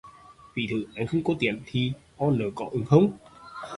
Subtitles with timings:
[0.53, 3.17] Ví thử anh không có tiền thì o nớ có ưng không